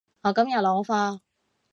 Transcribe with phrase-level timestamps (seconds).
[0.23, 1.19] 我今日攞貨